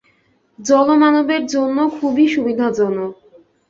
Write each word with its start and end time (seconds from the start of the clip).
জলমানবের 0.59 1.43
জন্য 1.45 1.77
খুব 1.89 2.15
সুবিধাজনক। 2.27 3.11